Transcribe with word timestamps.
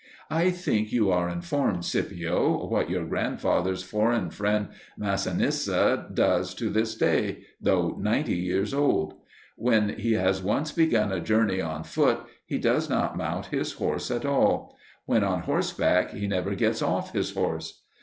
I 0.31 0.49
think 0.49 0.91
you 0.91 1.11
are 1.11 1.29
informed, 1.29 1.85
Scipio, 1.85 2.65
what 2.65 2.89
your 2.89 3.05
grandfather's 3.05 3.83
foreign 3.83 4.31
friend 4.31 4.69
Masinissa 4.97 6.09
does 6.11 6.55
to 6.55 6.71
this 6.71 6.95
day, 6.95 7.43
though 7.61 7.95
ninety 8.01 8.33
years 8.37 8.73
old. 8.73 9.13
When 9.57 9.89
he 9.89 10.13
has 10.13 10.41
once 10.41 10.71
begun 10.71 11.11
a 11.11 11.19
journey 11.19 11.61
on 11.61 11.83
foot 11.83 12.25
he 12.43 12.57
does 12.57 12.89
not 12.89 13.15
mount 13.15 13.45
his 13.53 13.73
horse 13.73 14.09
at 14.09 14.25
all; 14.25 14.75
when 15.05 15.23
on 15.23 15.41
horseback 15.41 16.09
he 16.13 16.25
never 16.25 16.55
gets 16.55 16.81
off 16.81 17.13
his 17.13 17.31
horse. 17.35 17.83